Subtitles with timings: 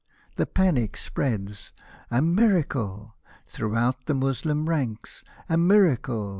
[0.35, 1.73] The panic spreads
[2.17, 3.13] —"A miracle!"
[3.51, 6.29] throughout The Moslem ranks,'' a miracle